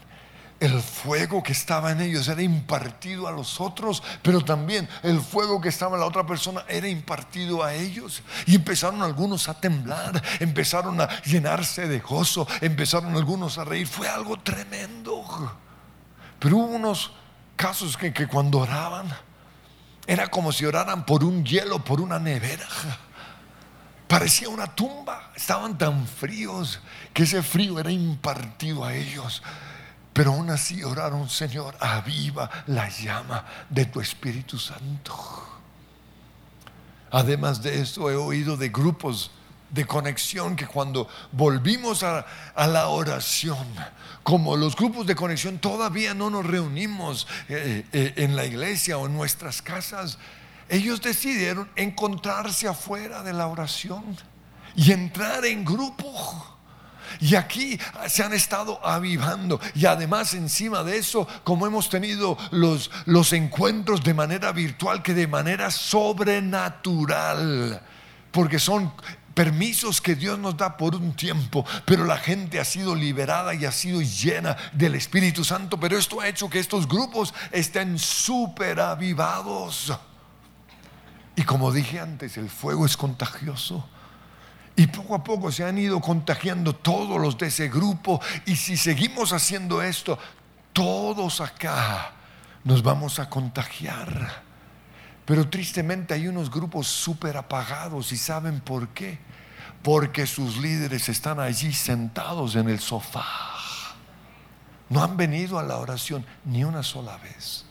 [0.59, 5.59] el fuego que estaba en ellos era impartido a los otros, pero también el fuego
[5.59, 8.21] que estaba en la otra persona era impartido a ellos.
[8.45, 13.87] Y empezaron algunos a temblar, empezaron a llenarse de gozo, empezaron algunos a reír.
[13.87, 15.23] Fue algo tremendo.
[16.39, 17.11] Pero hubo unos
[17.55, 19.07] casos que, que cuando oraban,
[20.07, 22.67] era como si oraran por un hielo, por una nevera.
[24.07, 25.31] Parecía una tumba.
[25.35, 26.79] Estaban tan fríos
[27.13, 29.41] que ese frío era impartido a ellos.
[30.13, 35.13] Pero aún así oraron, Señor, aviva la llama de tu Espíritu Santo.
[37.11, 39.31] Además de eso, he oído de grupos
[39.73, 43.67] de conexión que cuando volvimos a, la oración,
[44.21, 49.07] como los grupos de conexión todavía no nos reunimos eh, eh, en la iglesia o
[49.07, 50.19] en nuestras casas,
[50.69, 54.15] ellos decidieron encontrarse afuera de la oración
[54.75, 56.52] y entrar en grupo.
[57.19, 59.59] Y aquí se han estado avivando.
[59.75, 65.13] Y además encima de eso, como hemos tenido los, los encuentros de manera virtual, que
[65.13, 67.81] de manera sobrenatural,
[68.31, 68.91] porque son
[69.33, 73.65] permisos que Dios nos da por un tiempo, pero la gente ha sido liberada y
[73.65, 78.79] ha sido llena del Espíritu Santo, pero esto ha hecho que estos grupos estén súper
[78.79, 79.93] avivados.
[81.35, 83.87] Y como dije antes, el fuego es contagioso.
[84.75, 88.19] Y poco a poco se han ido contagiando todos los de ese grupo.
[88.45, 90.17] Y si seguimos haciendo esto,
[90.73, 92.11] todos acá
[92.63, 94.43] nos vamos a contagiar.
[95.25, 99.19] Pero tristemente hay unos grupos súper apagados y ¿saben por qué?
[99.81, 103.25] Porque sus líderes están allí sentados en el sofá.
[104.89, 107.65] No han venido a la oración ni una sola vez.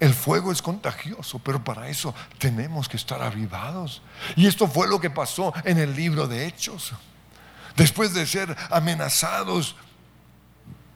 [0.00, 4.00] El fuego es contagioso, pero para eso tenemos que estar avivados.
[4.34, 6.92] Y esto fue lo que pasó en el libro de Hechos.
[7.76, 9.76] Después de ser amenazados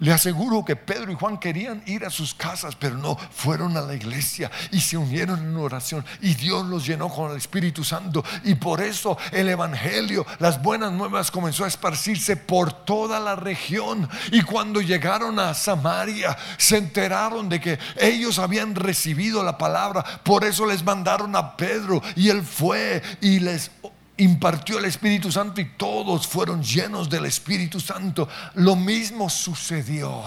[0.00, 3.80] le aseguro que Pedro y Juan querían ir a sus casas, pero no fueron a
[3.80, 6.04] la iglesia y se unieron en oración.
[6.20, 8.24] Y Dios los llenó con el Espíritu Santo.
[8.42, 14.08] Y por eso el Evangelio, las buenas nuevas comenzó a esparcirse por toda la región.
[14.32, 20.44] Y cuando llegaron a Samaria se enteraron de que ellos habían recibido la palabra, por
[20.44, 23.70] eso les mandaron a Pedro y él fue y les
[24.16, 28.28] impartió el Espíritu Santo y todos fueron llenos del Espíritu Santo.
[28.54, 30.22] Lo mismo sucedió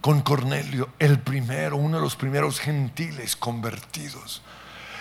[0.00, 4.42] con Cornelio, el primero, uno de los primeros gentiles convertidos.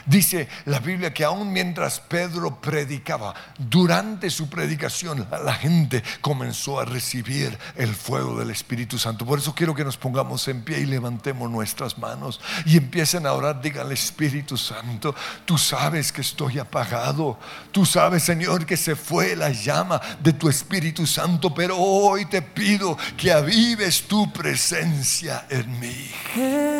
[0.06, 6.86] Dice la Biblia que aún mientras Pedro predicaba, durante su predicación, la gente comenzó a
[6.86, 9.26] recibir el fuego del Espíritu Santo.
[9.26, 13.34] Por eso quiero que nos pongamos en pie y levantemos nuestras manos y empiecen a
[13.34, 13.62] orar.
[13.62, 17.39] Diga al Espíritu Santo, tú sabes que estoy apagado.
[17.72, 22.41] Tú sabes, Señor, que se fue la llama de tu Espíritu Santo, pero hoy te
[22.41, 26.12] pido que avives tu presencia en mí.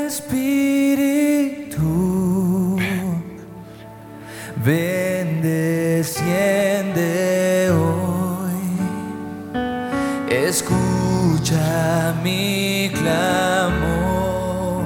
[0.08, 1.74] Espíritu.
[4.66, 7.02] Ven, desciende
[7.72, 8.64] hoy,
[10.30, 14.86] escucha mi clamor,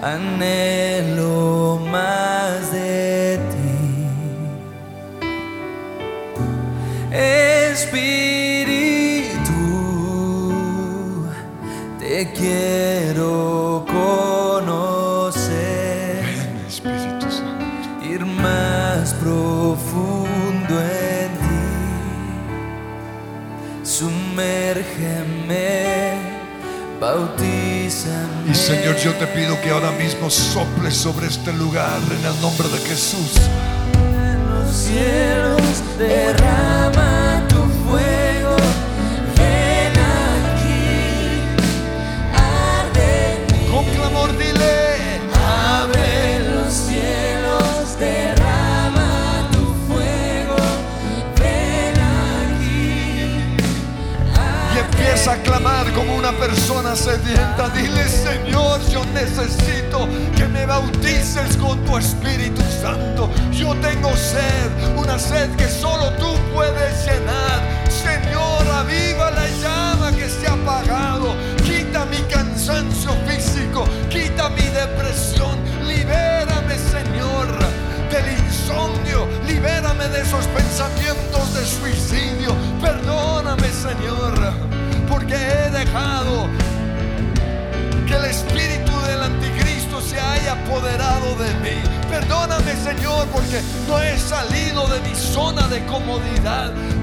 [0.00, 3.76] anhelo más de ti.
[7.14, 8.00] Espíritu,
[12.00, 12.81] te quiero
[28.72, 32.78] Señor, yo te pido que ahora mismo soples sobre este lugar en el nombre de
[32.78, 33.36] Jesús.
[33.94, 35.60] en los cielos
[55.94, 57.68] como una persona sedienta.
[57.70, 63.30] Dile, Señor, yo necesito que me bautices con tu Espíritu Santo.
[63.52, 67.60] Yo tengo sed, una sed que solo tú puedes llenar.
[67.90, 69.30] Señor, aviva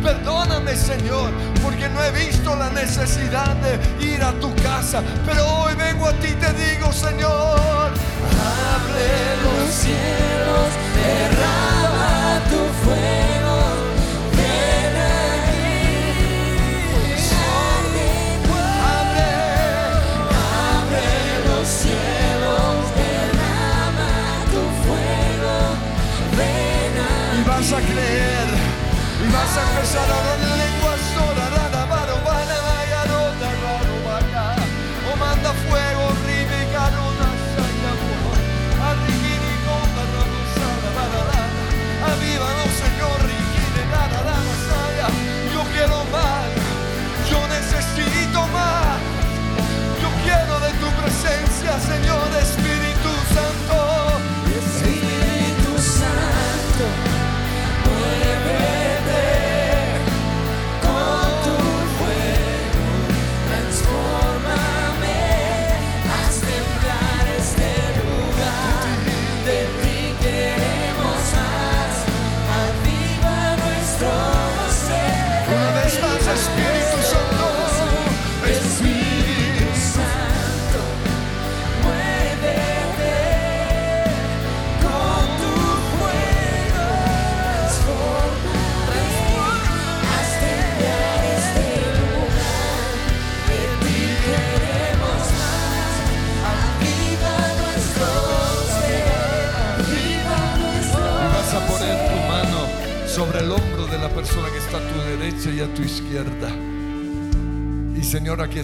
[0.03, 1.31] Perdóname, Señor,
[1.61, 5.03] porque no he visto la necesidad de ir a tu casa.
[5.25, 7.91] Pero hoy vengo a ti y te digo, Señor,
[8.39, 13.28] Abre los cielos, derrama tu fuego.
[29.59, 30.58] Y vas a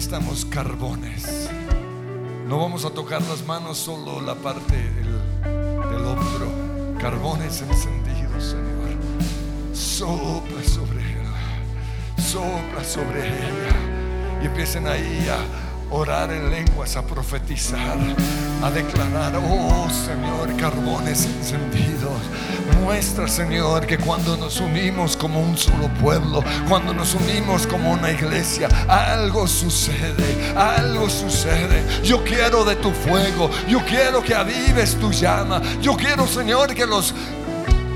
[0.06, 1.50] estamos carbones.
[2.46, 6.96] No vamos a tocar las manos, solo la parte del, del hombro.
[7.00, 9.74] Carbones encendidos, Señor.
[9.74, 12.22] Sopla sobre él.
[12.22, 14.40] Sopla sobre ella.
[14.40, 15.38] Y empiecen ahí a
[15.90, 17.96] orar en lenguas, a profetizar,
[18.62, 22.20] a declarar, oh Señor, carbones encendidos.
[22.82, 28.10] Muestra, Señor, que cuando nos unimos como un solo pueblo, cuando nos unimos como una
[28.10, 31.84] iglesia, algo sucede, algo sucede.
[32.02, 36.86] Yo quiero de tu fuego, yo quiero que avives tu llama, yo quiero, Señor, que
[36.86, 37.14] los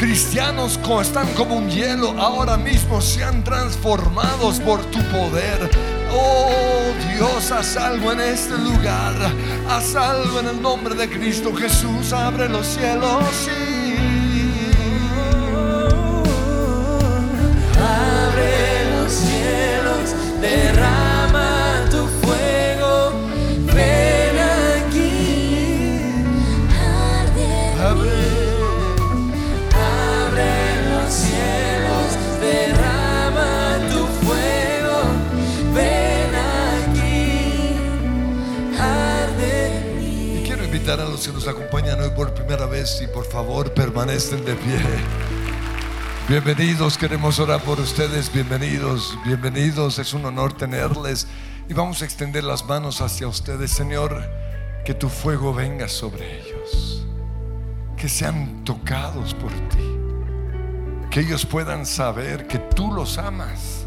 [0.01, 5.71] cristianos están como un hielo ahora mismo sean transformados por tu poder.
[6.13, 9.15] Oh Dios, haz algo en este lugar.
[9.69, 12.13] Haz algo en el nombre de Cristo Jesús.
[12.13, 13.25] Abre los cielos.
[13.49, 13.80] Abre
[41.51, 44.81] acompañan hoy por primera vez y por favor permanecen de pie.
[46.29, 51.27] Bienvenidos, queremos orar por ustedes, bienvenidos, bienvenidos, es un honor tenerles.
[51.69, 54.23] Y vamos a extender las manos hacia ustedes, Señor.
[54.85, 57.07] que tu fuego venga sobre ellos,
[57.99, 63.85] que sean tocados por ti, que ellos puedan saber que tú los amas,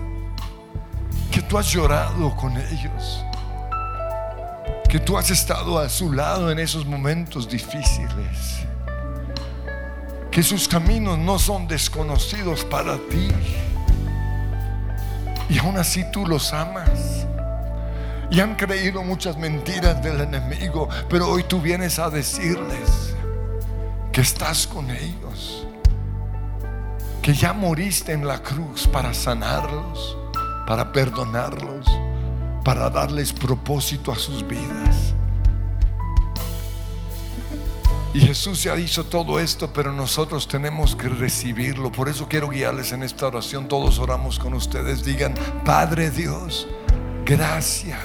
[1.32, 3.26] que tú has llorado con ellos,
[4.94, 8.60] que tú has estado a su lado en esos momentos difíciles,
[10.30, 13.28] que sus caminos no son desconocidos para ti.
[15.50, 17.26] Y aún así tú los amas.
[18.30, 23.16] Y han creído muchas mentiras del enemigo, pero hoy tú vienes a decirles
[24.12, 25.66] que estás con ellos,
[27.24, 30.16] que ya moriste en la cruz para sanarlos,
[30.68, 31.88] para perdonarlos,
[32.64, 35.14] para darles propósito a sus vidas.
[38.14, 41.91] Y Jesús ya hizo todo esto, pero nosotros tenemos que recibirlo.
[41.91, 43.68] Por eso quiero guiarles en esta oración.
[43.68, 45.03] Todos oramos con ustedes.
[45.03, 45.34] Digan,
[45.66, 46.68] Padre Dios,
[47.26, 47.99] gracias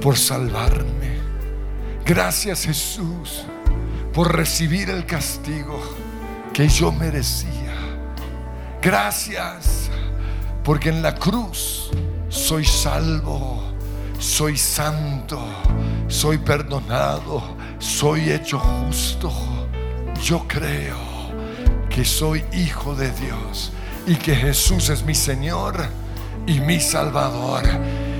[0.00, 1.18] por salvarme.
[2.06, 3.44] Gracias Jesús
[4.12, 5.80] por recibir el castigo
[6.52, 7.74] que yo merecía.
[8.80, 9.90] Gracias
[10.62, 11.90] porque en la cruz
[12.34, 13.62] soy salvo,
[14.18, 15.40] soy santo,
[16.08, 19.32] soy perdonado, soy hecho justo.
[20.20, 20.96] Yo creo
[21.88, 23.72] que soy hijo de Dios
[24.06, 25.76] y que Jesús es mi Señor
[26.44, 27.62] y mi Salvador.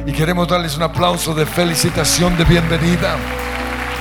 [0.07, 3.17] Y queremos darles un aplauso de felicitación, de bienvenida.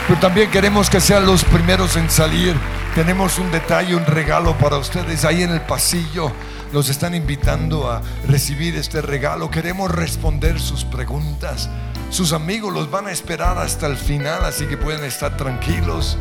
[0.07, 2.55] Pero también queremos que sean los primeros en salir.
[2.93, 6.31] Tenemos un detalle, un regalo para ustedes ahí en el pasillo.
[6.73, 9.51] Los están invitando a recibir este regalo.
[9.51, 11.69] Queremos responder sus preguntas.
[12.09, 16.17] Sus amigos los van a esperar hasta el final, así que pueden estar tranquilos.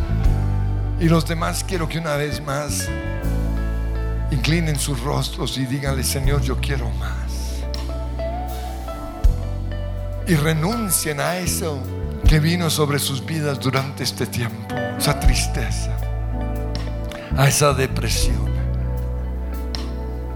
[1.01, 2.87] Y los demás quiero que una vez más
[4.31, 7.65] inclinen sus rostros y díganle, Señor, yo quiero más.
[10.27, 11.83] Y renuncien a eso
[12.29, 15.97] que vino sobre sus vidas durante este tiempo, esa tristeza,
[17.39, 18.52] a esa depresión,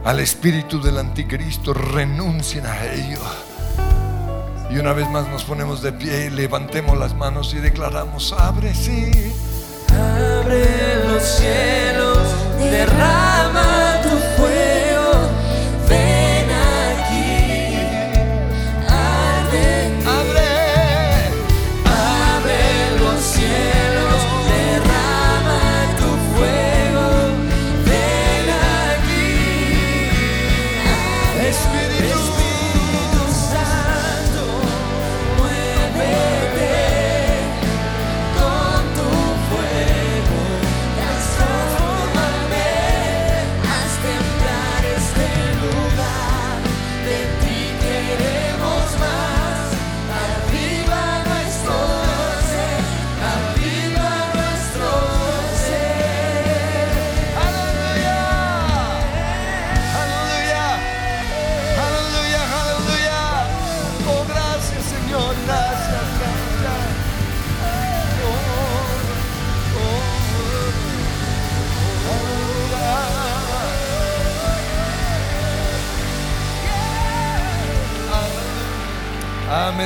[0.06, 3.18] al espíritu del anticristo, renuncien a ello.
[4.70, 8.72] Y una vez más nos ponemos de pie y levantemos las manos y declaramos, abre,
[8.72, 9.10] sí.
[9.90, 12.18] Abre los cielos,
[12.60, 13.25] derrama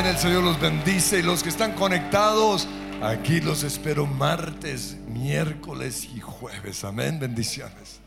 [0.00, 2.66] Amén, el Señor los bendice y los que están conectados,
[3.02, 6.84] aquí los espero martes, miércoles y jueves.
[6.84, 8.00] Amén, bendiciones.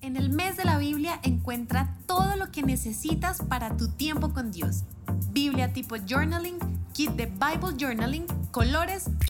[0.00, 4.50] En el mes de la Biblia encuentra todo lo que necesitas para tu tiempo con
[4.50, 4.82] Dios.
[5.30, 6.58] Biblia tipo journaling,
[6.92, 9.04] kit de Bible journaling, colores